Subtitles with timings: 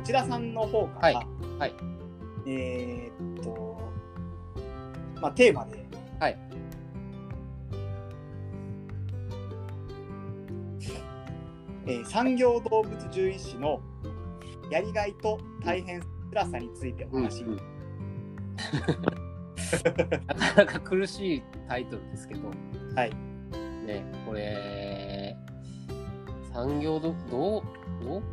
[0.00, 1.26] 内田さんの方から、はい。
[1.58, 1.74] はい。
[2.46, 3.78] えーっと、
[5.20, 5.84] まあ、テーマで、
[6.18, 6.38] はい。
[11.86, 13.80] えー産業動物獣医師の
[14.70, 16.00] やりがいと大変
[16.32, 17.38] 辛さについてお話。
[17.38, 17.58] し、うんうん。
[20.26, 22.48] なかなか苦しいタイトルですけど、
[22.94, 23.10] はい。
[23.86, 24.89] ね、これ、
[26.62, 27.62] 産業ど、どう、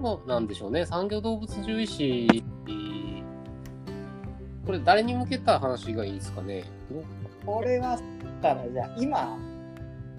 [0.02, 0.86] どうなんでしょうね。
[0.86, 2.44] 産業動物獣医師、
[4.66, 6.66] これ誰に向けた話がいいですかね？
[7.46, 7.98] これは
[8.42, 9.38] たらじゃあ今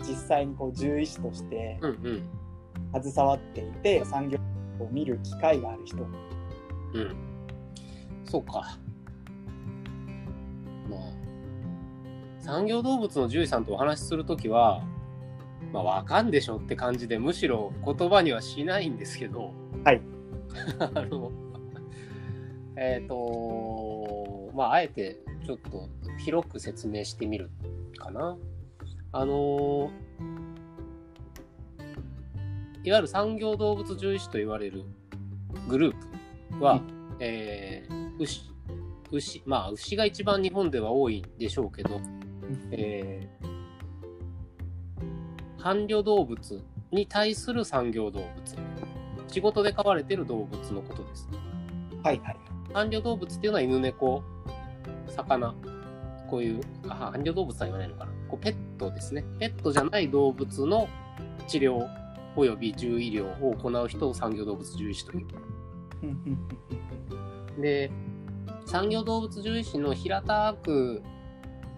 [0.00, 1.90] 実際にこう獣医師としてうん
[2.94, 3.02] うん。
[3.02, 4.38] 携わっていて産業
[4.80, 7.14] を見る機会がある人うん。
[8.24, 8.78] そうか。
[10.88, 11.00] まあ、
[12.40, 14.82] 産業動物の獣医さんとお話しするときは、
[15.72, 19.52] まあ、わかんでしょって感じで、むしろ言葉にはしないんですけど、
[19.84, 20.00] はい。
[20.78, 21.30] あの、
[22.76, 27.50] えっ、と、まあ、あえてちょっと広く説明してみる
[27.96, 28.36] かな。
[29.12, 29.90] あの、
[32.84, 34.84] いわゆる産業動物獣医師と言われる
[35.68, 35.94] グルー
[36.58, 36.82] プは、
[37.20, 38.42] えー牛、
[39.10, 42.00] 牛、まあ、牛が一番日本では多いでしょうけど、
[42.70, 43.37] えー
[45.58, 48.28] 伴侶動物に対する産業動物。
[49.28, 51.28] 仕事で飼われている動物のことです。
[52.02, 52.36] はいはい
[52.72, 54.22] 伴侶動物っていうのは犬猫、
[55.08, 55.54] 魚、
[56.28, 58.12] こういう、あ伴侶動物とは言わないのかな。
[58.28, 59.24] こうペットですね。
[59.38, 60.86] ペットじゃない動物の
[61.46, 61.88] 治療
[62.36, 65.26] 及び獣医療を行う人を産業動物獣医師という。
[67.60, 67.90] で、
[68.66, 71.02] 産業動物獣医師の平たく、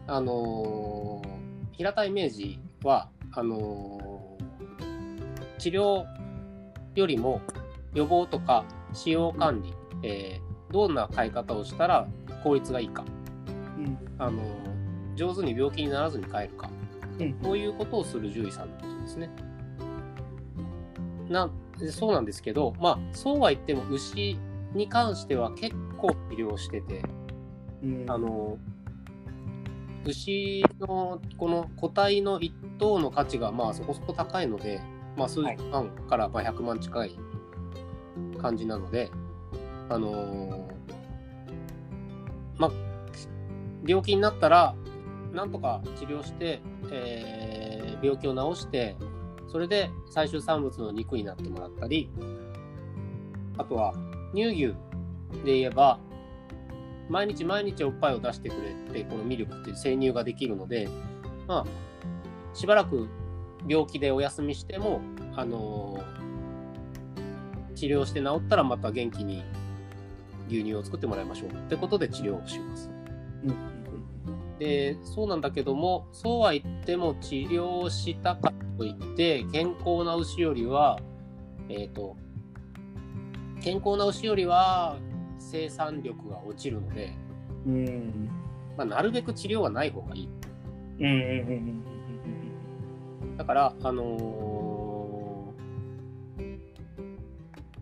[0.06, 1.41] あのー
[1.81, 4.41] 平たいイメージは、あのー
[5.59, 6.06] 治療
[6.95, 7.42] よりも
[7.92, 8.64] 予防とか
[8.95, 12.06] 使用管理、えーどんな飼い方をしたら
[12.45, 13.05] 効率がいいか、
[13.77, 13.98] うん。
[14.18, 16.70] あのー上手に病気にならずに飼えるか、
[17.18, 17.35] うん。
[17.35, 19.30] こういうことをする獣医さんのことですね。
[21.29, 21.51] な
[21.91, 24.39] そうなんですけど、まあ、そうは言っても牛
[24.74, 27.02] に関しては結構治療してて、
[27.83, 28.05] うん。
[28.08, 28.58] あの、
[30.05, 34.80] 牛のこの個体の一頭の価値がまあそこそこ高いので、
[35.16, 37.18] まあ数万からまあ100万近い
[38.40, 39.11] 感じなので、
[39.88, 40.70] あのー
[42.58, 42.70] まあ、
[43.86, 44.74] 病気になったら、
[45.33, 47.70] なんとか治療して、えー
[48.02, 48.96] 病気を治して、
[49.50, 52.11] それで最終産物の肉になってもらったり、
[53.58, 53.94] あとは
[54.34, 54.67] 乳牛
[55.44, 55.98] で言えば、
[57.11, 60.89] 毎日毎日おっぱいを出してくれて、このミルクっていう生乳ができるので、
[61.47, 63.09] まあ、しばらく
[63.69, 65.01] 病気でお休みしても、
[65.37, 66.21] あのー
[67.81, 69.43] 治療して治ったらまた元気に
[70.48, 72.91] 牛乳を作ってもらいましょうってことで治療をします。
[73.45, 73.57] うん
[74.59, 81.01] で、そうなんだけども、そうは言っても治療したかといって、健康な牛よりは、
[81.71, 82.15] えっ、と、
[83.63, 84.98] 健康な牛よりは
[85.40, 87.12] 生産力が落ちるので、
[87.67, 88.30] うん。
[88.77, 90.28] まあ、なるべく治療はない方がいい。
[91.01, 91.84] うん
[93.36, 94.40] だから、あのー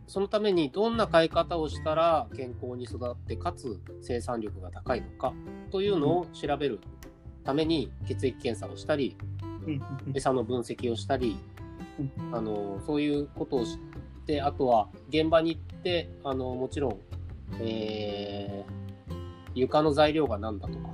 [0.07, 5.35] そのためにどんな飼い方をしたら健康に育って、かつ生産力が高いのか
[5.71, 6.81] というのを調べる
[7.45, 9.19] ために血液検査をしたり、
[10.15, 11.37] 餌の分析をしたり
[11.99, 13.79] うん、あのそういうことをし
[14.27, 16.99] て、あとは現場に行って、あのもちろん、
[17.61, 18.89] えー
[19.55, 20.91] 床の材料が何だとか、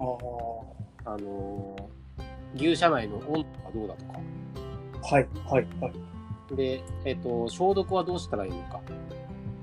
[0.00, 1.76] あーあの
[2.56, 4.18] 牛舎内の温度がどうだとか、
[5.02, 6.14] はいはいはい
[6.54, 8.80] で、えっ、と、消毒はどうしたらいいのか。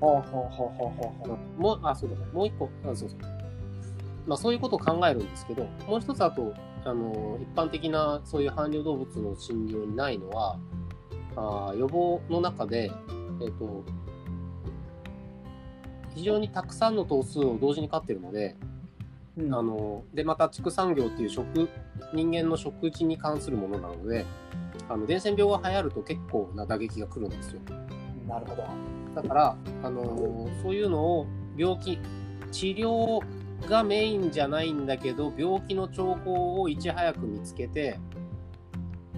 [0.00, 2.26] あはあはあはあはあもう、あ、そうだね。
[2.32, 3.18] もう一個、あそうそう。
[4.26, 6.52] まあ、そういうことを考えるんですけど、もう一つあと、
[6.84, 10.58] あの、一般的なそういう伴侶動物の診療にないのは、
[11.36, 12.90] あー予防の中で、
[13.40, 13.84] えっ、と、
[16.14, 18.56] 非常にたくさんの頭数を同時に飼ってるので、
[19.36, 21.68] うんあの、で、また畜産業っていう食、
[22.12, 24.26] 人間の食事に関するものなので、
[24.88, 27.60] あの、伝染病が流行ると結構な打撃が来るんですよ。
[28.28, 28.64] なるほど
[29.14, 31.26] だから、あのーそういうのを
[31.56, 31.98] 病気、
[32.50, 33.20] 治療
[33.68, 37.98] がメインじゃないんだけど、病気の兆候をいち早く見つけて、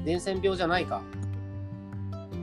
[0.04, 1.02] 伝染病じゃないか。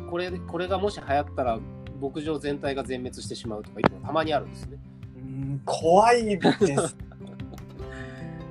[0.10, 1.60] これ、これがもし流行ったら、
[2.02, 4.78] 牧場全体が全滅してしまうとかいうのがたまにあるんですね。
[5.18, 6.98] うん怖いです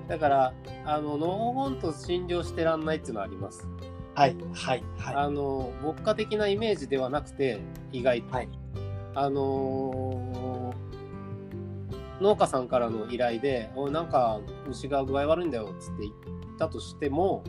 [0.08, 0.52] だから、
[0.85, 3.69] あの、のほほんと診療してらんないっていうのはあります。
[4.14, 7.61] はいはいはあの、牧歌的なイメージではなくて、
[7.93, 8.35] 意外と。
[8.35, 8.49] はい
[9.14, 10.91] あのー
[12.20, 16.12] 農家さんからの依頼で「おいなんか牛が具合悪いんだよ」っつって言っ
[16.58, 17.43] たとしても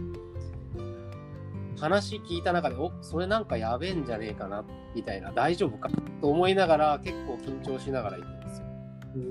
[1.81, 4.63] 話聞いた中で「おそれなんかやべえんじゃねえかな」
[4.95, 5.89] みたいな「大丈夫か?」
[6.21, 8.65] と思いながら結構緊張しながら行くんですよ。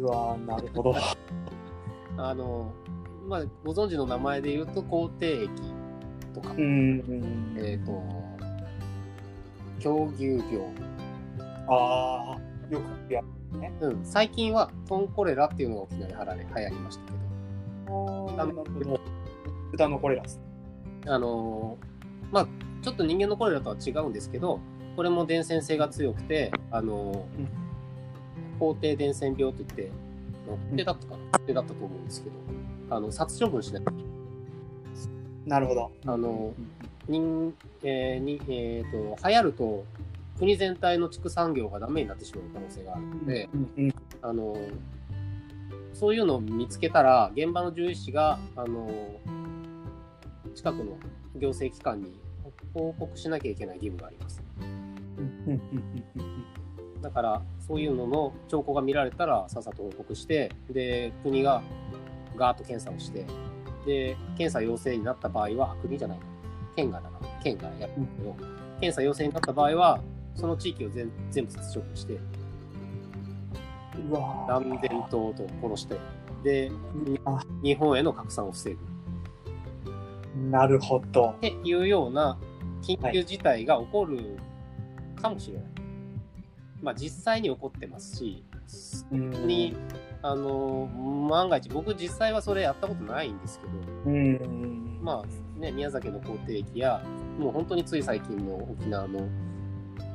[0.00, 0.94] うわーなるほど。
[2.18, 2.72] あの
[3.28, 5.48] まあ、ご存知の名前で言うと口蹄疫
[6.34, 6.52] とか。
[6.58, 8.02] えっ、と
[9.78, 10.60] 狂牛病、
[11.68, 12.38] ああ、
[12.68, 13.22] よくや
[13.80, 17.12] うん、最近はトンコレラっていうのが沖縄ではられ流行りましたけ
[17.88, 19.00] どあなるほど。
[19.70, 20.40] 豚のコレラス。
[21.06, 21.89] あのー
[22.30, 22.48] まあ
[22.82, 24.60] ちょっと人間のコレラとは違うんですけど
[24.96, 27.26] これも伝染性が強くてあの
[28.58, 29.90] 法定伝染病といって
[30.46, 31.38] 法定だったかな？
[31.38, 32.36] 法定だったと思うんですけど
[32.96, 33.84] あの殺処分しない
[35.46, 35.90] なるほど。
[36.06, 36.52] あの
[37.08, 39.84] 人、えーにえー、と流行ると
[40.38, 43.48] 国全体の畜産業がダメになってしまう可能性があるので、
[44.22, 44.56] あの
[45.92, 48.90] そういうのを見つけたら現場の獣医師があの
[50.54, 50.96] 近くの
[51.36, 52.18] 行政機関に
[52.74, 54.42] 報告しなきゃいけない義務があります。
[57.00, 61.62] だからそういうのの兆候が見られたらさっさと報告してで国が
[62.36, 63.24] ガーッと検査をして
[63.86, 66.18] で検査陽性になった場合はあ国じゃない
[66.76, 67.18] 県がだな。
[67.42, 68.36] 県がやるんだけど、
[68.80, 69.98] 検査陽性になった場合は
[70.34, 72.18] その地域を全全部殺処分して
[74.10, 74.48] うわー。
[74.48, 75.96] 断然島と殺して
[76.44, 76.70] で
[77.24, 78.78] あ日本への拡散を防ぐ
[80.36, 81.40] なるほどっ。
[81.40, 82.38] ていうような
[82.82, 84.38] 緊急事態が起こる
[85.20, 85.64] かもしれない。
[86.82, 88.44] まあ実際に起こってますし、
[89.12, 89.76] うんに、
[90.22, 90.86] あの、
[91.28, 93.72] 万が一、僕実際はそれやったことないんですけど、
[94.06, 95.00] うん。
[95.02, 97.02] まあね、宮崎の口蹄疫や、
[97.38, 99.28] もう本当につい最近の沖縄の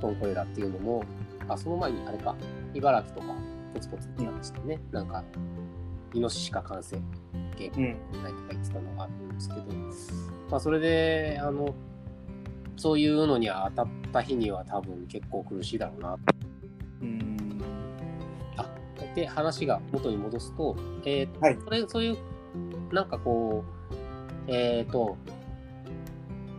[0.01, 1.03] トンコレラっていうのも、
[1.47, 2.35] あ、その前にあれか、
[2.73, 3.33] 茨城とか
[3.73, 5.23] ポツポツって話してね、なんか、
[6.15, 7.01] イノシシか感染
[7.57, 7.83] 系うん。
[8.23, 9.61] ないとか言ってたのがあるんですけど、
[10.49, 11.75] まあ、それで、あの、
[12.77, 16.17] そういうのに当たった日には多分結構苦しいだろうな。
[17.01, 17.61] うん。
[18.57, 18.65] あ、
[19.13, 22.17] で、話が元に戻すと、えーはいそれ、そういう、
[22.93, 23.63] なんかこ
[24.47, 25.17] う、えっ、と、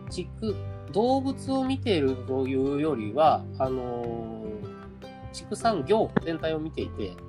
[0.09, 0.55] 畜、
[0.93, 4.37] 動物を見ているというよりは、あのー
[5.33, 7.26] 畜産業全体を見ていて、うん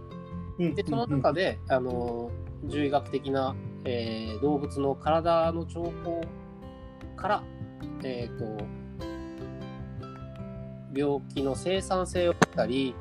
[0.59, 2.31] で、その中で、あの、
[2.63, 6.21] 獣医学的な、えー動物の体の兆候
[7.17, 7.43] から、
[8.03, 8.45] えっ、と、
[10.95, 12.95] 病気の生産性を見たり、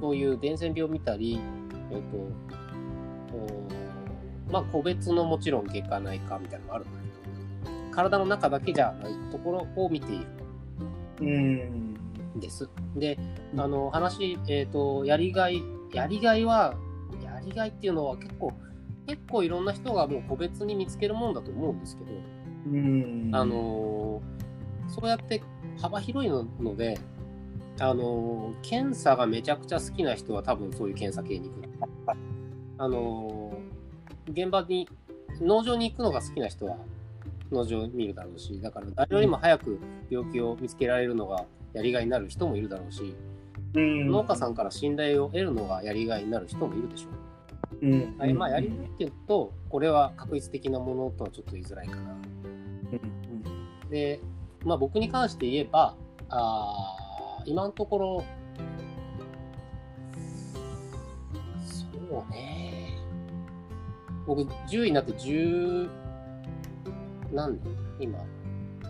[0.00, 1.40] そういう伝染病を見たり、
[1.90, 2.50] えっ、と、
[4.50, 7.00] まあ、個別のもちろん外科内科みたいなのがあるんだ
[7.64, 10.26] けど、体の中だけじゃないところを見ている。
[11.20, 11.94] うん。
[12.40, 12.68] です。
[12.96, 13.18] で、
[13.54, 16.74] うんあの話、えっ、と、やりがい、やりがいは、
[17.22, 18.52] やりがいっていうのは結構、
[19.06, 22.10] 結構いろんな人がもう個別に見つけるもんだと思うんですけど、
[22.72, 23.30] うん。
[23.32, 25.40] あ、のーそうやって
[25.80, 26.98] 幅広いのので、
[27.78, 31.68] あのー検査がめちゃくちゃ好きな人は多分そういう検査系に行く。
[32.78, 33.70] あのー
[34.32, 34.88] 現場に、
[35.40, 36.76] 農場に行くのが好きな人は
[37.50, 39.78] 農場を見るだろうし、だから誰よりも早く
[40.08, 43.14] 病気を見つけられるのがやりがいになる人もいるだろうし、
[43.74, 44.10] うん。
[44.10, 47.08] 農家さんから信頼を得るのがやりがいになる人もいるでしょ
[47.82, 47.86] う。
[47.86, 48.14] うん。
[48.18, 52.12] はいまあ、やりがいっていうと、これは確率的なものとはちょっと言いづらいかな。
[52.12, 53.90] うん。
[53.90, 54.20] で、
[54.64, 55.94] まあ、僕に関して言えば、
[56.28, 58.24] あー今のところ、
[61.64, 61.86] そ
[62.28, 62.98] うね。
[64.26, 65.88] 僕、10位になって10、
[67.32, 67.76] 何年？
[68.00, 68.18] 今、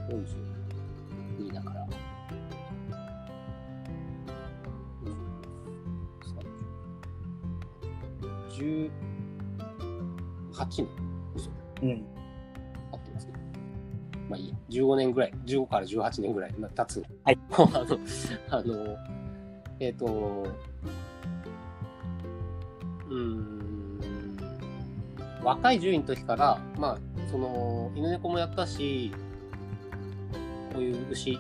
[0.09, 1.80] 42だから。
[8.61, 8.91] 10
[10.53, 10.89] 18年
[11.35, 11.51] 嘘
[11.83, 12.05] うん。
[12.93, 13.33] 合ってますね。
[14.29, 17.03] まあいいや、15年ぐらい、15から18年ぐらい経つ。
[17.25, 17.39] はい。
[17.51, 17.99] あの、
[18.51, 18.97] あの、
[19.81, 20.47] えっ、と、
[23.09, 24.01] うーん、
[25.43, 26.99] 若い獣医の時から、まあ、
[27.31, 29.13] その、犬猫もやったし、
[30.73, 31.39] こういう牛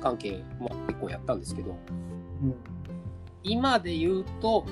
[0.00, 1.76] 関係も結構やったんですけど、
[2.42, 2.54] うん。
[3.42, 4.64] 今で言うと、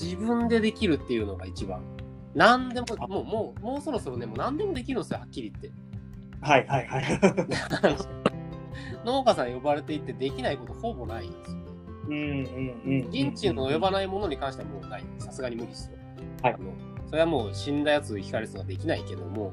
[0.00, 1.82] 自分でできるっていうのが一番。
[2.34, 5.70] 何でも、もう、もう、もうそろそろね、もう何でもできるんですよ、はっきり言って。
[6.40, 7.20] はいはいはい。
[9.04, 11.56] 農家さん呼ばれていってできないことほぼないんですよ。
[12.08, 13.10] うんうんうん。
[13.10, 15.04] 人知の呼ばないものに関してはもうない。
[15.18, 15.98] さすがに無理ですよ。
[16.42, 16.72] はいあの
[17.08, 19.52] それはもう死んだやつ引かれるのはできないけども、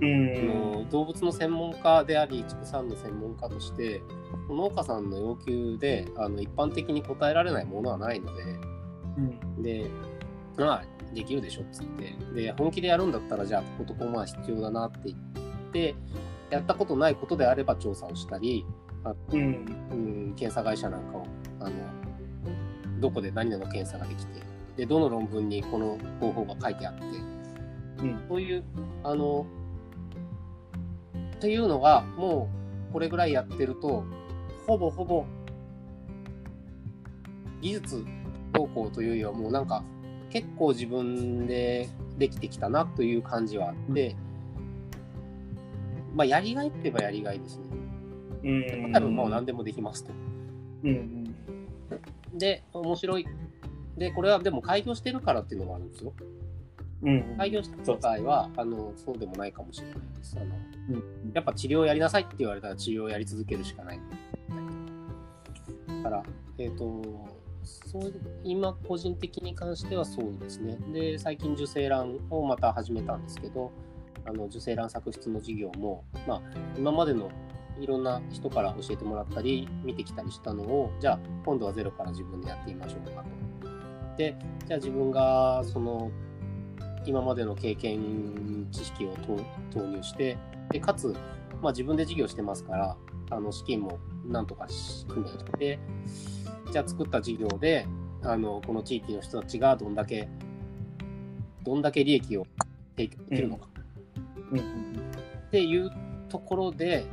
[0.00, 0.46] うあん。
[0.48, 4.02] の動物の専門家であり、畜産の専門家として、
[4.48, 9.86] 農家さんの要求であの一般的に答えられないものはないので、うんで、
[10.56, 12.14] まあ、できるでしょっつって。
[12.34, 15.18] で、本気でやるんだったら、じゃあ、こことここまあ必要だなって言っ
[15.72, 15.94] て、
[16.50, 18.64] やったことないことであれば調査をしたり、
[19.32, 19.40] うん。
[19.90, 21.26] うん、検査会社なんかを、
[21.60, 21.70] あの、
[23.00, 24.42] どこで何々の検査ができて、
[24.76, 27.04] で、どの論文にこの方法が書いてあって、
[28.02, 28.24] うん。
[28.28, 28.64] そういう、
[29.04, 29.46] あの、
[31.36, 32.50] っていうのが、も
[32.90, 34.04] う、これぐらいやってると、
[34.66, 35.24] ほぼほぼ、
[37.60, 38.04] 技術
[38.60, 39.82] 投稿というよりは、もうなんか、
[40.30, 41.88] 結構自分で
[42.18, 44.16] できてきたなという感じはあって、
[46.14, 47.64] まあ、やりがいって言えばやりがいですね。
[48.44, 48.92] うん。
[48.92, 50.12] 多分もう何でもできますと。
[50.84, 51.34] うん。
[52.34, 53.26] で、面白い。
[53.96, 56.12] で、これはでも開業してるからっていうのもあるんですよ。
[57.02, 57.36] うん。
[57.36, 60.36] 開業した場合は、あの、そうでもないかもしれないです。
[60.36, 60.46] あの、
[60.90, 61.02] うん
[61.32, 64.00] やっぱ治療やりなさいって言われたら治療をやり続けるしかない。
[65.86, 66.22] だから、
[66.58, 67.30] えっ、と、
[67.62, 68.12] そう
[68.44, 70.78] 今個人的に関してはそうですね。
[70.92, 73.72] で、最近受精卵をまた始めたんですけど、
[74.24, 76.42] あの受精卵作出の事業も、まあ、
[76.76, 77.30] 今までの
[77.80, 84.16] いろんな人から教えてもらったり、見てきたりしたのを、じゃあ、今度はゼロから自分でやってみましょうかと。
[84.16, 84.36] で、
[84.66, 86.10] じゃあ自分が、その、
[87.06, 89.14] 今までの経験、知識を
[89.72, 90.36] 投入して、
[90.70, 91.14] で、かつ、
[91.62, 92.96] まあ自分で事業してますから、
[93.30, 94.66] あの、資金もなんとか
[95.08, 95.78] 組んできて、
[96.70, 97.86] じゃあ作った事業で、
[98.22, 100.28] あの、この地域の人たちがどんだけ、
[101.62, 102.46] どんだけ利益を
[102.96, 103.68] 提供できるのか。
[104.52, 104.58] うん。
[104.58, 104.62] っ
[105.50, 105.90] ていう
[106.28, 107.04] ところで、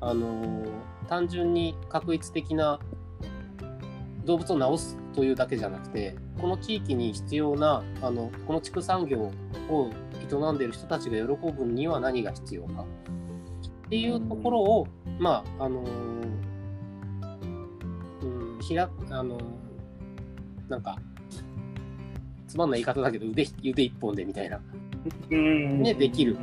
[0.00, 2.78] あのー単純に確一的な
[4.24, 9.30] 動物を治すというだけじゃなくて、この地域に必要な、あの、この畜産業
[9.68, 12.84] を営んでいる人たちが喜ぶには何が必要か。
[13.86, 16.40] っていうところを、まあ、あのーうん、
[18.64, 19.42] ひら、あのー
[20.68, 20.96] なんか、
[22.48, 24.58] つまんない言い方だけど、腕、腕一本でみたいな。
[25.30, 25.82] うん。
[25.82, 26.38] ねできる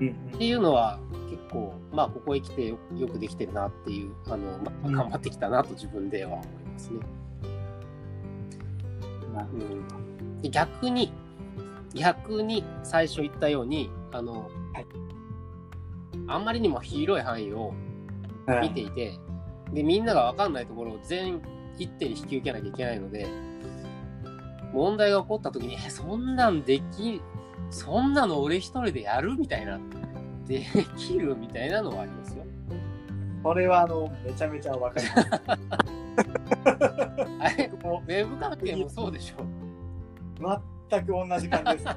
[0.00, 0.10] うん。
[0.34, 7.00] っていうのは結構まあここへ来てよよくできてるなっていうあの、まあ、うん頑張ってきたなと自分では思いますね。
[9.52, 11.12] うん、で逆に
[11.94, 14.86] 逆に最初言ったようにあの、はい
[16.26, 17.72] あんまりにも広い範囲を
[18.60, 19.14] 見ていて、
[19.72, 21.40] でみんなが分かんないところを全
[21.78, 23.26] 一手に引き受けなきゃいけないので
[24.72, 27.20] 問題が起こった時に「えそんなんでき
[27.70, 29.78] そんなの俺一人でやる?」みたいな
[30.46, 30.64] 「で
[30.96, 32.44] きる?」みたいなのはありますよ。
[33.42, 35.30] これはあのめちゃめちゃわかります。
[37.40, 39.42] あれもウェブ関係もそうでしょ。
[39.42, 40.60] う
[40.90, 41.94] 全く同じ感じですね。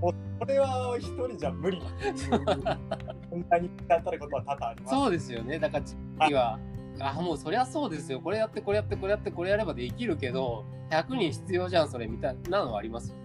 [0.00, 2.44] もうこれは一人じゃ無理っていう。
[3.30, 4.94] こんなにやったることは多々あります。
[4.94, 5.58] そうですよね。
[5.58, 6.58] だから地域は、
[7.00, 8.20] あ、もうそりゃそうですよ。
[8.20, 13.22] これやって、これやって、これやって、これやればできるけど、100人必要じゃん、それ、みたいなのはありますよね。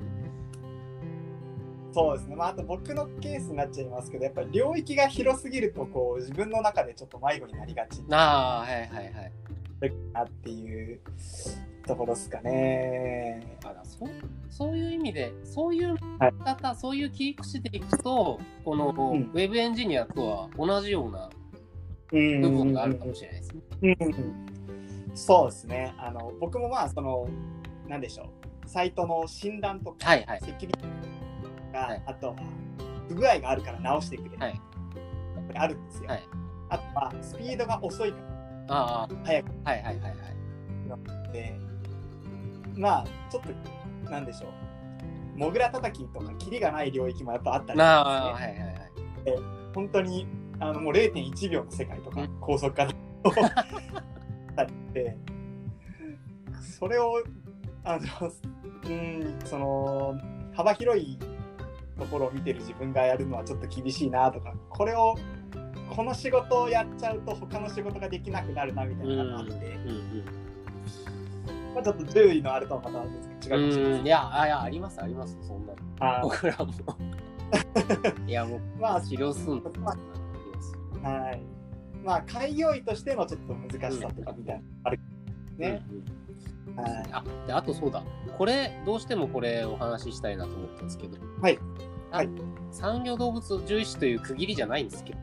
[1.94, 2.36] そうですね。
[2.36, 9.32] まあ、あと僕のケースになっちゃいますけど、やっぱり領域が広すぎると、こう、自分の中でちょっと迷子になりがちああ、はいはいはい。
[9.84, 11.00] っていう
[11.88, 13.58] ところですかね。
[13.66, 14.10] あだそう
[14.50, 21.41] そういう意味で、そういうはい方、そういう切り口でいくと、この、んウェブエンジニアとは同じようなうん
[22.12, 23.98] 部分があるかもしれないですね。
[24.00, 24.48] うん
[25.14, 25.94] そうですね。
[25.98, 27.28] あの、僕もまあ、その、
[27.90, 28.30] なんでしょ
[28.66, 28.70] う。
[28.70, 30.40] サイトの診断とか、はいはい。
[30.42, 31.02] セキュリティ
[31.72, 32.36] が、はいあとは
[33.08, 36.24] 不具合があるから直してくれ、はいやっぱりあるんですよ、はい
[36.70, 38.18] あとはスピードが遅いか
[38.70, 40.16] ああ、早くはいはいはいはい。
[40.88, 41.60] らで
[42.76, 43.44] まあちょっ
[44.04, 44.50] となんでしょう
[45.38, 49.44] モグラ叩きとかキリがない領域もやっぱあったりするんですねはいはいはい。
[49.74, 50.28] 本当に
[50.62, 55.18] あのもう0.1秒の世界とか、うん高速化だって
[56.80, 57.24] それを
[57.84, 58.32] あの
[58.86, 60.16] うんその
[60.54, 61.18] 幅広い
[61.98, 65.16] ところを見てる自分がやるのはちょっと厳しいなとかこれを
[65.96, 70.26] この仕事をやっちゃうと他の仕事ができなくなるなみたいなのがあって、うんうん。
[71.76, 75.74] まあ、ちょっと獣医のあれとはまた違うかもしれないうん、いや、あいや、あります、あります、そんな
[76.22, 76.72] 僕らも。
[78.26, 79.72] いや、もう、まあ治療すんの。
[79.80, 79.94] ま
[81.04, 81.42] はい。
[82.04, 85.00] まあ開業医としてのちょっと難しさとかみたいなのある
[85.58, 87.10] ね、うんうんはい。
[87.12, 88.04] あであとそうだ。
[88.38, 91.18] これどうしてもこれお話ししたいなと思ったんですけど。
[91.42, 91.60] はい。
[92.12, 92.30] あはい。
[92.72, 95.20] 産業動物獣医師という区切りじゃないんですけど。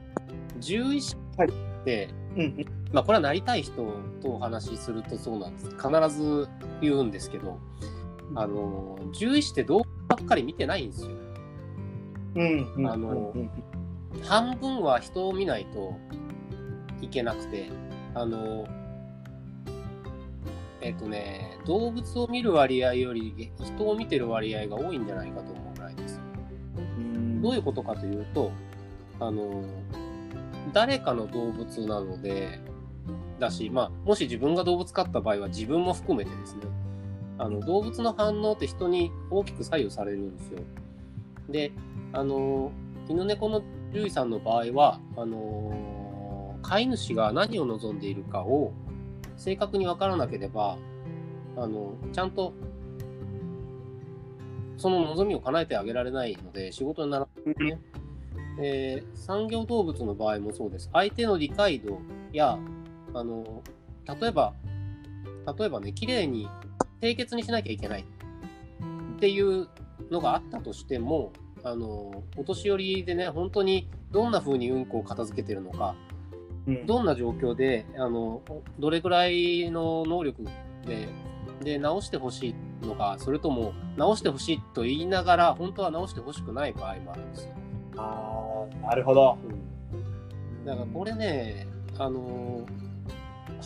[0.61, 1.49] 獣医師はい。
[1.49, 1.53] っ
[1.85, 2.67] て、うんうん。
[2.93, 3.73] まあこれはなりたい人
[4.21, 5.71] とお話しするとそうなんです。
[5.71, 6.49] 必ず
[6.81, 7.59] 言うんですけど。
[8.35, 11.11] あの獣医師って動物ばっかり見てないんですよ。
[12.35, 13.51] うんうんあのうん
[14.25, 15.97] 半分は人を見ないと
[17.01, 17.71] いけなくて、
[18.15, 18.67] あの、
[20.81, 26.21] えっ、とね、動物を見る割合より人を見てる割合が多いんじゃないかと思うぐらいです。
[26.77, 28.53] うんどういうことかというと、
[29.21, 29.65] あの、
[30.73, 32.61] 誰かの動物なので、
[33.39, 36.63] だし、まあ、もし自分が動物飼った場合は自分も含めてですね、
[37.39, 40.59] あの、動物の反応って人に大きく左右されるんですよ。
[41.49, 41.73] で、
[42.13, 42.73] あの、
[43.09, 48.73] 犬猫の獣医さんの場合は、あの、飼い主が何を望んでいるかを
[49.37, 50.77] 正確に分からなければ、
[51.57, 52.53] あの、ちゃんと
[54.79, 57.81] その望みを叶えてあげられないので仕事にならないんですね。
[58.61, 60.89] えー産業動物の場合もそうです。
[60.93, 62.01] 相手の理解度
[62.33, 62.59] や、
[63.13, 63.63] あの、
[64.21, 64.55] 例えば、
[65.59, 66.49] 例えばね、綺麗に
[67.01, 68.05] 清潔にしなきゃいけない
[69.17, 69.69] っていう
[70.11, 71.33] のがあったとしても、
[71.65, 75.95] あの、お年寄りでね、本当にどんな風にうんこを片付けてるのか、
[76.67, 78.43] うんどんな状況で、あの、
[78.79, 80.45] どれくらいの能力
[80.87, 81.09] で、
[81.63, 87.55] で、直してほしいのか、それとも、直してほしいと言いながら、本当は直してほしくない場合もあるんですよ。
[87.97, 89.39] ああ、なるほど。
[90.65, 91.67] だからこれね、
[91.99, 92.67] あの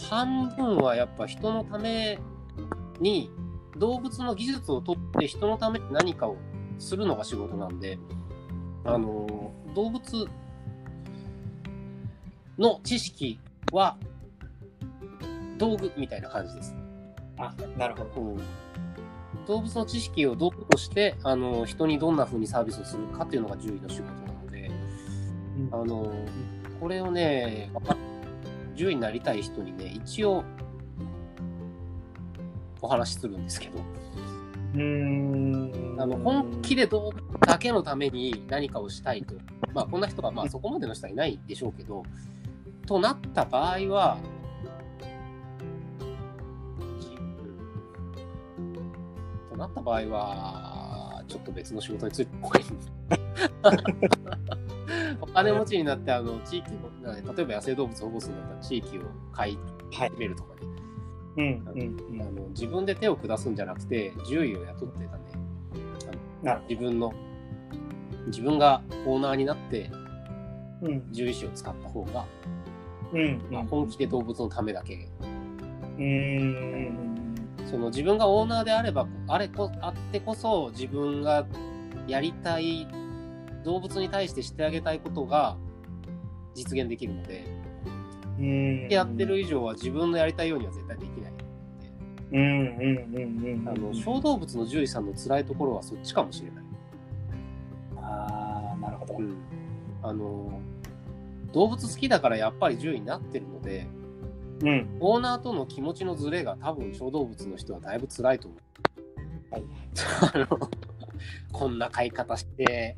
[0.08, 2.18] 半分はやっぱ人のため
[3.00, 3.30] に、
[3.76, 6.36] 動物の技術を取って人のために何かを
[6.82, 7.98] するのが仕事なんで、
[8.84, 10.26] あの動物
[12.58, 13.38] の知識
[13.72, 13.96] は
[15.58, 16.74] 道具みたいな感じです。
[17.38, 18.36] あ、なるほど。
[19.46, 24.70] 動物の知識を道具としてあの人にどんな風にサービスをするかっていうのが獣医の仕事なので、
[25.70, 26.12] あの
[26.80, 27.70] これをね、
[28.74, 30.44] 獣医になりたい人にね、一応
[32.80, 33.78] お話しするんですけど、
[34.74, 35.96] うーん。
[36.00, 39.34] あの本気で動物だけのために何かをしたいと、
[39.74, 42.02] まあ、こんな人がまあそこまでの人はいないでしょうけど、
[42.86, 44.18] となった場合は、
[46.98, 47.10] じ
[49.50, 52.62] となった場合は、ちょっと別の仕事についてこい。
[55.20, 59.58] お金持ちになって、あの、地域を、な例えば野生動物を保護するんだったら地域を買い。
[59.92, 60.60] 始めるとかね、
[61.36, 62.22] うんうんうん。
[62.22, 67.12] あの自分で手を下すんじゃなくて、獣医を雇ってたね、自分の、
[68.26, 69.90] 自分がオーナーになって
[70.82, 72.26] うん獣医師を使った方が、
[73.12, 75.08] うんまあ、本気で動物のためだけ、
[75.98, 77.34] うーん。
[77.70, 81.46] その自分がオーナーであれば、あれこ、あってこそ自分が
[82.08, 82.86] やりたい、
[83.64, 85.56] 動物に対してしてあげたいことが
[86.54, 87.61] 実現できるので、うん。
[88.88, 91.32] やってる以上は自分のやりたいようには絶対できない。
[92.32, 93.68] うんうんうんうん。
[93.68, 96.64] あの小動物の獣医さんの辛いところはそっちかもしれない。
[97.96, 99.16] ああ、なるほど。
[99.18, 99.36] うん、
[100.02, 100.60] あの
[101.52, 103.86] 動物好きだからやっぱり獣医になってるので
[104.62, 104.96] うん。
[105.00, 108.60] オーナーとの気持ちのズレが多分小動物の人はだいぶ辛いと思う。
[109.50, 109.64] はい
[110.34, 110.70] あの
[111.52, 112.96] こんな飼い方して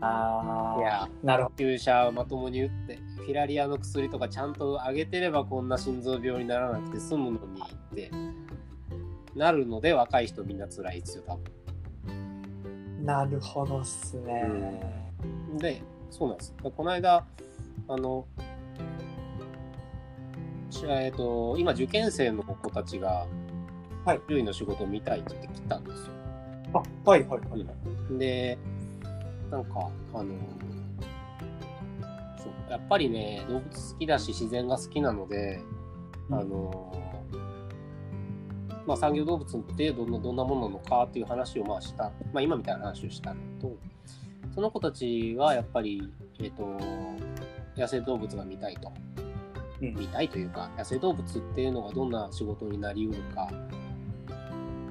[0.00, 0.80] ああ。
[0.80, 8.10] いや、なるほ注射まともに打ってフィラリアの薬とかちゃんとあげてればこんな心臓病にならなくて済むのにって
[9.34, 11.44] なるので若い人みんな辛いですよ多分。
[12.98, 13.04] ど。
[13.04, 15.02] なるほどっすね。
[15.58, 16.54] で、そうなんです。
[16.62, 17.24] この間、
[17.88, 18.26] あの、
[20.70, 23.26] しえっ、と、今受験生の子たちが、
[24.04, 26.12] はい獣医の仕事を見たいって言って来たんですよ。
[26.74, 28.18] あ、はいはいはい。
[28.18, 28.58] で、
[29.50, 30.34] なんか、あの、
[32.70, 35.62] やっぱりね、動物好きだし自然が好きなので、
[36.30, 36.92] あの、
[38.86, 43.76] まあ、産業動物ってどんなどんなものなのかっていう話をまあした、まあ、今みたいな話をしたのと、
[44.54, 46.78] その子たちはやっぱり、えっ、と、
[47.76, 48.92] 野生動物が見たいと。
[49.80, 49.94] うん。
[49.94, 53.48] 見たいというか、野生動物っていうのがどんな仕事になりうるか、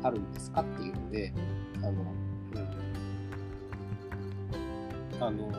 [0.04, 1.34] あるんですかっていうので、
[1.78, 1.92] あの、
[5.20, 5.52] うん、あの、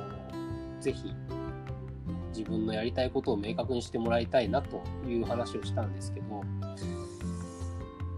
[0.80, 1.14] ぜひ、
[2.44, 6.42] 自分のやりたいことを明確にしてもらいたいなという話をしたんですけど、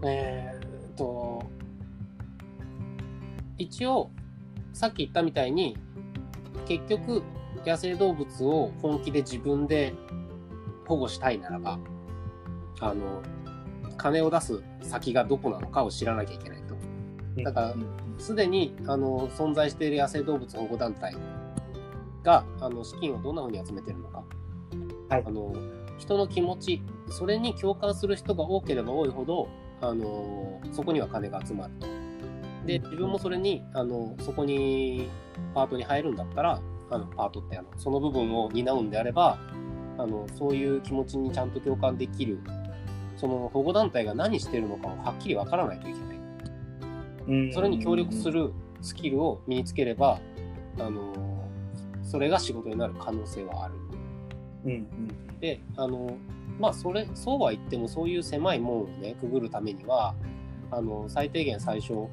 [0.05, 1.41] えーっと、
[3.57, 4.11] 一応、
[4.73, 5.77] さっき言ったみたいに、
[6.67, 7.23] 結局、
[7.65, 9.93] 野生動物を本気で自分で
[10.85, 11.79] 保護したいならば、
[12.81, 13.23] あの、
[13.95, 16.75] 金を出す先がどこなのかを知らなきゃいけないと。
[17.43, 17.75] だから
[18.17, 21.15] すでにあの存在している野生動物保護団体
[22.27, 24.23] があの資金をどんなふうに集めてるのか、
[25.07, 25.55] はいあの
[25.97, 29.49] 人の気持ちそれに共感する人が多ければ多いほど
[29.81, 31.87] あのそこには金が集まると。
[32.67, 35.09] で自分もそれにあのそこに
[35.55, 36.61] パートに入るんだったら
[36.91, 39.39] あのパートってあのその部分を担うんであれば
[39.97, 42.39] あのそういう気持ちにちゃんと共感できる
[43.15, 46.17] その保護団体が何してるのかをはっきり分からないといけない。
[47.29, 50.19] うんそれに協力するスキルを身につければ、
[50.79, 51.26] あの
[52.07, 53.75] それが仕事になる可能性はある。
[54.65, 56.17] うんうんで、あの
[56.59, 60.15] まあ、それ、そうは言っても、そういう狭い門をね、くぐるためには、
[60.71, 62.07] あの最低限最初、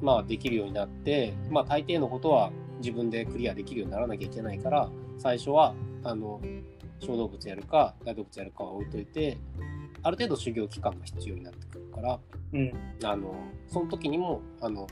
[0.00, 4.88] まあ、できるようになって、まあ、大抵のことは自分でクリアできるようにならなきゃいけないから、
[5.18, 6.40] 最初は、あの、
[7.00, 9.36] 小動物やるか、大動物やるかは置いといて、
[10.02, 12.18] ある程度修行期間が必要になってくるから、
[12.52, 12.72] うん
[13.04, 13.34] あの、
[13.66, 14.86] その時にも、あの、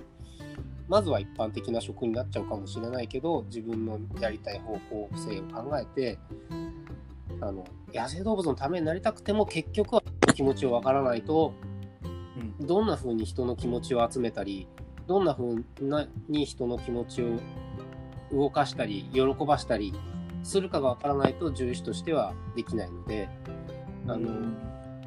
[0.89, 6.19] まずは一般的な職になっちゃうかもしれないけど、自分のやりたい方向性を考えて、
[7.41, 10.03] あの、野生動物のためになりたくても、結局は
[10.35, 11.55] 気持ちをわからないと、
[12.59, 12.67] うん。
[12.67, 14.69] どんな風に人の気持ちを集めたり、
[15.07, 17.39] どんな風なに人の気持ちを
[18.33, 19.93] 動かしたり、喜ばしたり
[20.45, 23.29] するかがわからないと、獣医師としてはできないので、
[24.07, 24.31] あの、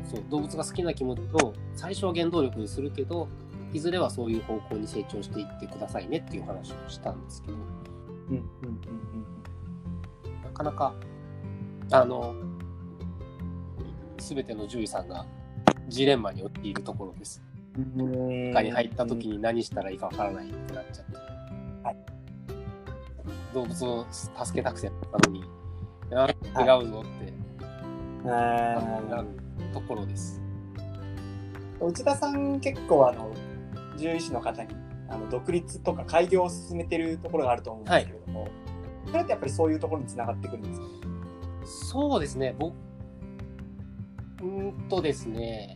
[0.10, 3.28] そう動物が好きな気持ちを最初は原動力にするけど
[3.74, 7.54] いずれはそういう方向に成長していってくださいねっていう話をしたんですけど。
[7.54, 9.00] うんうん
[10.44, 10.94] なかなか
[11.92, 12.36] あの
[14.18, 15.26] 全ての獣医さんが
[15.88, 17.42] ジレンマに陥るところです。
[17.98, 18.16] うん。
[18.16, 21.16] うん中に入った時に何したらいいかわからないってなっちゃって、
[21.84, 21.96] はい。
[23.54, 25.44] 動物を助けたくてやったのに
[26.14, 26.28] あ
[26.62, 27.34] 違うぞって。
[28.26, 29.28] あなる
[29.74, 30.42] ところです。
[31.80, 33.32] ー内田さん結構あの
[34.00, 34.76] 獣医師の方に
[35.08, 38.48] あの独立とか開業を進めてるところがあると思うんですけれども、
[39.08, 40.88] それってやっぱりそういうところにつながってくるんですか？
[41.66, 42.74] そうですね、僕、
[44.42, 45.76] うーんとですね、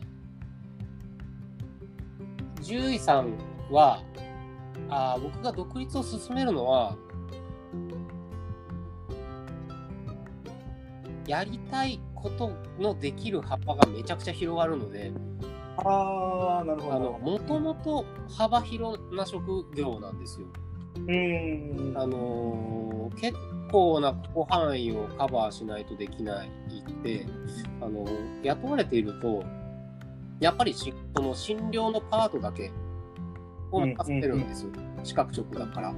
[2.62, 3.34] 獣医さん
[3.70, 4.02] は、
[4.88, 6.96] あー僕が独立を進めるのは、
[11.26, 15.12] やりたいことのできる幅がめちゃくちゃ広がるので、
[15.78, 18.04] ああなるほどもともと
[18.36, 20.46] 幅広な職業なんですよ。
[20.96, 23.36] うんあのー結
[23.70, 27.26] 構な広範囲をカバーしないとできないって、
[27.80, 29.42] あのー雇われていると、
[30.40, 32.70] やっぱりしその診療のパートだけ
[33.72, 34.70] を任せてるんですよ。
[35.02, 35.94] 資格職だから。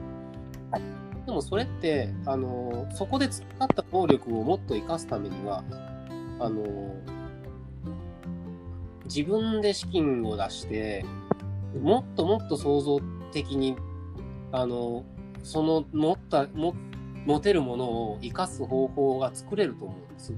[1.27, 5.63] でもそれって、あのーそこで使った能力をもっと活かすためには、
[6.41, 7.16] あのー
[9.07, 11.05] 自分で資金を出して、
[11.83, 13.01] もっともっと創造
[13.33, 13.77] 的に
[14.53, 15.05] あの、
[15.43, 16.75] その持った、も
[17.27, 20.35] 持てるものを生かす方法が作れると思うんです。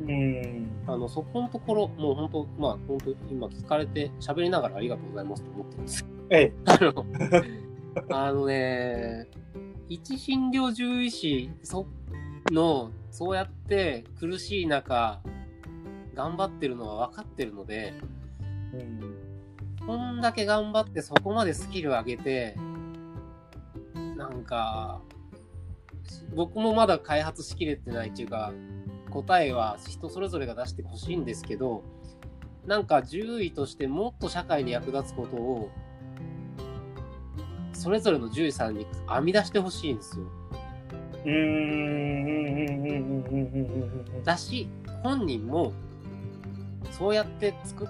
[0.00, 6.06] うんあの、そこのところ、もう本当、まあ本当、今聞かれて喋りながらありがとうございますと思ってるんです。
[6.30, 7.06] ええ あの、
[8.10, 9.28] あのね、
[9.88, 11.86] 一診療獣医師そ
[12.50, 15.20] の、そうやって苦しい中、
[16.14, 17.94] 頑張ってるのは分かってるので、
[18.72, 19.24] うん
[19.86, 22.56] こんだけ頑張ってそこまでスキル上げて、
[24.16, 25.02] なんか、
[26.34, 28.52] 僕もまだ開発しきれてないっていうか、
[29.10, 31.82] 答えは人それぞれが出してほしいんですけど、
[32.66, 35.70] なんか獣医としてもっと社会に役立つことを、
[37.74, 40.24] それぞれの獣医さんに編み出してほしいんですよ。
[44.24, 44.66] だし、
[45.02, 45.74] 本人も、
[46.96, 47.88] そうやって作っ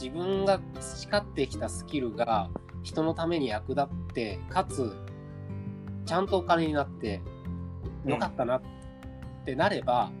[0.00, 2.48] 自分が培ってきたスキルが
[2.84, 4.96] 人のために役立って、かつ、
[6.06, 7.20] ちゃんとお金になって、
[8.06, 8.62] よかったなっ
[9.44, 10.12] てなれば、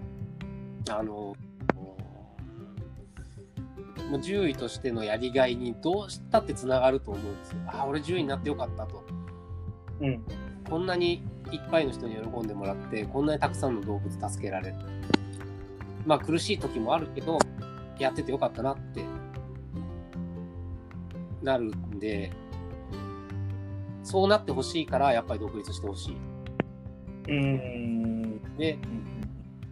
[0.90, 1.36] あの、
[4.10, 7.58] もう獣医としてのやりがいにどうしたってつながると思うんですよ。
[7.68, 9.04] ああ、俺獣医になってよかったと。
[10.00, 10.24] うん
[10.68, 14.74] こんなにいっぱいの人に喜んでもらって、こんなにたくさんの動物助けられる。
[16.04, 17.38] まあ苦しい時もあるけど、
[17.98, 19.04] やっててよかったなって
[21.42, 22.32] なるんで、
[24.02, 26.16] そうなってほしいから、やっぱり独立してほしい。
[27.28, 28.78] うんで、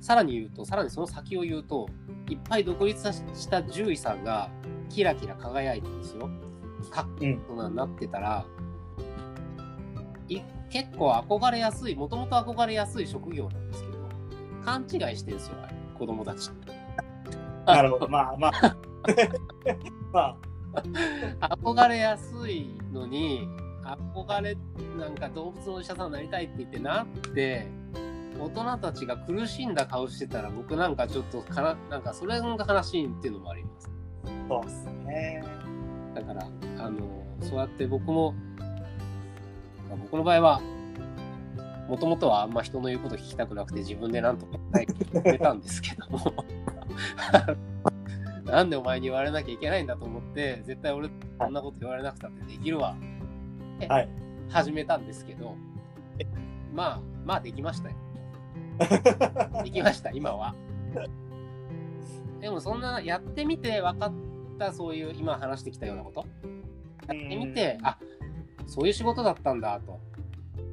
[0.00, 1.88] さらに言うと、さらにその先を言うと、
[2.28, 4.50] いっぱい独立した獣医さんが
[4.88, 6.28] キラキラ輝いてるんですよ。
[6.90, 8.44] かっうんこなになってたら、
[10.28, 13.98] い結構憧れやすい、もともと憧れやすい職業なんですけど、
[14.64, 16.50] 勘違いしてるんですよ、あれ子供たち。
[17.74, 18.08] なるほど。
[18.08, 18.76] まあまあ。
[20.12, 20.36] まあ。
[21.56, 23.48] 憧れやすいのに、
[23.82, 24.56] 憧れ、
[24.98, 27.66] なんか動物のお医者さんになりたいって言ってなって、
[28.38, 33.90] 大人たちが苦しんだ顔してたら、僕なんかちょっとかな、なんかそれが悲しいっていうのもあります。
[34.48, 35.42] そうっすね。
[36.14, 36.46] だから、
[36.78, 37.00] あの、
[37.40, 38.34] そうやって僕も、
[39.88, 40.60] まあ僕の場合は、
[41.88, 44.58] もともとはあんま人の言うこと聞きたくなくて自分でなんとか
[45.12, 46.18] 言ってたんですけども、
[48.44, 52.96] なんでお前に言われなきゃいけないんだと思って、絶対俺、こんなこと言われなくたってできるわ。
[53.88, 54.08] はい。
[54.48, 55.56] 始めたんですけど、
[56.72, 57.96] まあ、まあできましたよ。
[59.64, 60.54] できました、今は。
[62.40, 64.12] でもそんな、やってみて分かっ
[64.58, 66.26] た、そういう今話してきたようなこと。
[67.12, 67.98] やってみて、あ
[68.66, 69.98] そういう仕事だったんだと。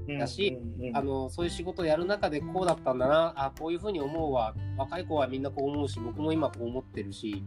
[0.08, 0.98] だしうんうん。
[0.98, 4.54] あのそういう仕事をやる中でこうだったんだなあこういうふうに思うわ。
[4.78, 7.44] 若い子はみんなこう思うし僕も今こう思ってるし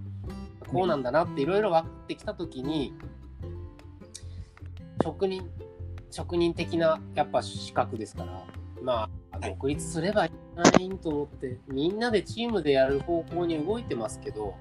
[0.68, 2.94] こうなんだなっていろいろ分かってきた時に
[5.02, 5.48] 職人
[6.10, 8.44] 職人的なやっぱ資格ですから
[8.82, 9.50] まあはい。
[9.50, 10.30] 独立すればい
[10.78, 14.54] いなと思ってみんなでチームでやる方向に動いてますけど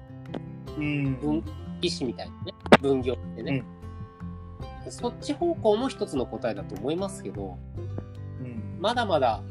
[0.76, 1.18] うん。
[1.20, 1.44] 分
[1.80, 3.64] 医師みたいなね分業ってね、
[4.90, 7.58] そっち方向も一つの答えだと思いますけど
[8.40, 9.42] うんまだまだ、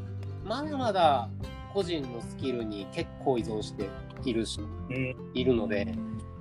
[0.44, 1.28] まだまだ
[1.76, 3.90] 個人のスキルに結構依存して
[4.24, 5.94] いるし、うんいるので、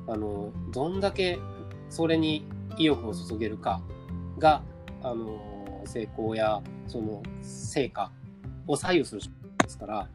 [0.07, 1.39] あの、どんだけ
[1.89, 3.81] それに意欲を注げるか
[4.39, 4.61] が、
[5.03, 8.11] あの、成功や、その、成果
[8.65, 9.21] を左右する
[9.61, 10.07] ですから、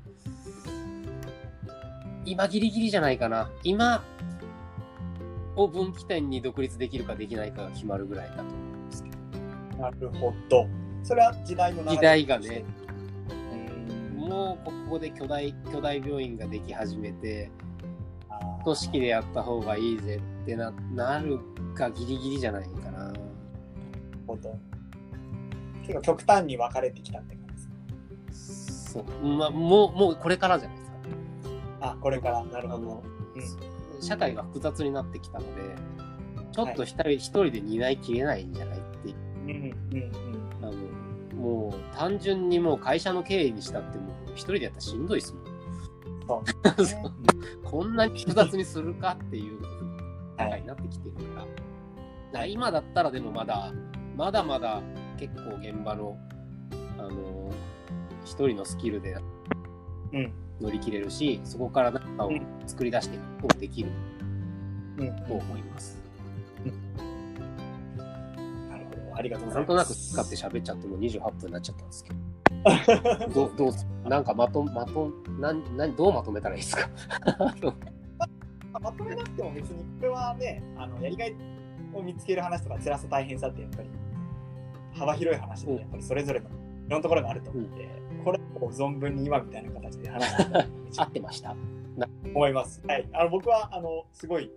[2.25, 3.51] 今ギリギリじゃないかな。
[3.63, 4.03] 今
[5.57, 8.70] を分岐点に独立できるかできないかが決まるぐらいだと。
[9.81, 10.67] なるほど。
[11.03, 12.65] それは時代の時代がね、
[14.21, 17.51] うんもうここで巨大巨大病院ができ始めて
[18.63, 21.41] 組織でやった方がいいぜってななる
[21.75, 23.13] かギリギリじゃないかな
[24.27, 24.57] ほど。
[25.83, 27.53] 結構極端に分かれてきたって感じ
[28.27, 29.05] ですか？
[29.05, 30.97] そう、まあ、もうもうこれからじゃないですか
[31.81, 32.45] あ、これから。
[32.45, 33.03] なるほど。、
[34.01, 35.63] 社会が複雑になってきたので
[36.53, 38.80] ちょっと一人,、一人で担いきれないんじゃない
[40.63, 40.73] あの
[41.37, 45.45] もう単純にもう会社の経営にしたってもう一人でやったらしんどいですもん。
[47.65, 49.61] こ んなに複雑にするかっていう
[50.39, 51.41] 社会になってきてるから。
[51.43, 51.49] だか
[52.33, 53.73] ら今だったらでもまだ、
[54.17, 54.81] まだまだ
[55.19, 56.17] 結構現場の、
[56.99, 57.51] あの、
[58.25, 59.17] 一人のスキルで
[60.13, 63.91] うん乗り切れるし、そこから何かをうん作り出していくこともできる
[64.99, 66.01] うんと思います。
[66.65, 67.10] なるほど。
[69.21, 70.13] ありがとうござないんとなくます。
[70.15, 72.11] 使って喋っちゃってもう28分になっちゃったんですけ
[73.29, 76.89] ど、 どう、どうすなんかまと、まと、なん、なん、どうまとめたらいいですか？
[78.73, 81.35] まとめなくても別にこれはね、あのやりがい
[81.93, 83.89] を見つける話とか辛さ大変さってやっぱり
[84.95, 85.79] 幅広い話で、うん。
[85.79, 86.51] やっぱりそれぞれのい
[86.89, 87.89] ろんなところがあると思って、
[88.25, 91.55] これを存分に今みたいな形で話して合ゃってました。
[92.35, 92.83] 思います。
[92.87, 94.51] はい、あの僕はあのすごい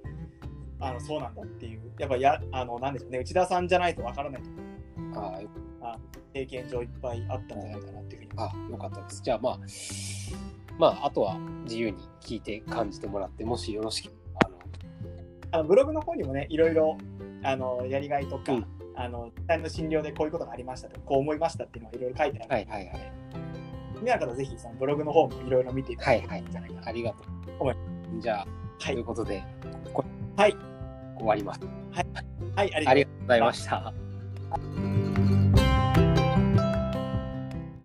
[0.85, 4.49] あのそうなんだっていう、やっぱやあのなんでしょうね、内田さんじゃないとわからないと
[5.15, 5.39] あ
[5.81, 5.97] あ、
[6.33, 8.31] 経験上いっぱいあったんじゃないかなっていうふうに。
[8.37, 9.21] あ、よかったです。
[9.21, 9.59] じゃあまあ、
[10.77, 14.49] まあ、あとは自由に聞いて感じてもらって、もしよろしければ、
[15.51, 16.97] あの、ブログの方にもね、いろいろ
[17.43, 18.65] あのやりがいとか、うん
[18.95, 23.13] あの実際の診療でこういうことがありましたとか、こう思いましたっていうのがいろいろ書いてあるので、はいはいはい。
[23.95, 26.87] 気になる方ぜひそのブログの方もいろいろ見ていただはいはいけたらいいんじゃないかな。
[26.87, 27.23] ありがと
[27.59, 27.75] 思う。
[28.19, 28.45] じゃあ、は
[28.91, 29.43] いということで、
[29.93, 30.05] こ
[30.37, 30.55] はい、
[31.23, 31.61] 終わります。
[32.55, 35.42] はい、ありがとうございありがとうございました。